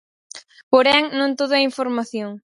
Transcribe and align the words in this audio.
Porén, 0.73 1.03
non 1.19 1.31
todo 1.39 1.53
é 1.59 1.61
información. 1.69 2.31